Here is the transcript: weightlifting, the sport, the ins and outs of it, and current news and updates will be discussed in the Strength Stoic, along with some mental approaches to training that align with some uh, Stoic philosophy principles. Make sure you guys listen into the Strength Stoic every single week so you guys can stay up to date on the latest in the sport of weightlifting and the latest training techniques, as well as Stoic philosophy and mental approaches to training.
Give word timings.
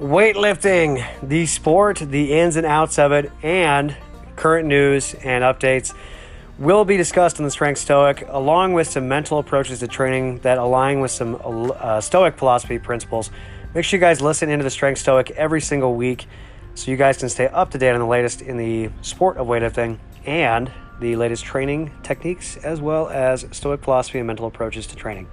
weightlifting, 0.00 1.06
the 1.22 1.44
sport, 1.44 1.98
the 1.98 2.32
ins 2.32 2.56
and 2.56 2.66
outs 2.66 2.98
of 2.98 3.12
it, 3.12 3.30
and 3.42 3.94
current 4.34 4.66
news 4.66 5.12
and 5.12 5.44
updates 5.44 5.94
will 6.58 6.86
be 6.86 6.96
discussed 6.96 7.38
in 7.38 7.44
the 7.44 7.50
Strength 7.50 7.78
Stoic, 7.78 8.24
along 8.28 8.72
with 8.72 8.88
some 8.88 9.08
mental 9.08 9.38
approaches 9.38 9.80
to 9.80 9.86
training 9.86 10.38
that 10.38 10.56
align 10.56 11.00
with 11.00 11.10
some 11.10 11.38
uh, 11.44 12.00
Stoic 12.00 12.38
philosophy 12.38 12.78
principles. 12.78 13.30
Make 13.74 13.84
sure 13.84 13.98
you 13.98 14.00
guys 14.00 14.22
listen 14.22 14.48
into 14.48 14.64
the 14.64 14.70
Strength 14.70 15.00
Stoic 15.00 15.32
every 15.32 15.60
single 15.60 15.94
week 15.94 16.26
so 16.74 16.90
you 16.90 16.96
guys 16.96 17.18
can 17.18 17.28
stay 17.28 17.48
up 17.48 17.70
to 17.72 17.78
date 17.78 17.90
on 17.90 18.00
the 18.00 18.06
latest 18.06 18.40
in 18.40 18.56
the 18.56 18.88
sport 19.02 19.36
of 19.36 19.48
weightlifting 19.48 19.98
and 20.24 20.72
the 20.98 21.16
latest 21.16 21.44
training 21.44 21.92
techniques, 22.02 22.56
as 22.56 22.80
well 22.80 23.10
as 23.10 23.44
Stoic 23.52 23.84
philosophy 23.84 24.18
and 24.18 24.26
mental 24.26 24.46
approaches 24.46 24.86
to 24.86 24.96
training. 24.96 25.28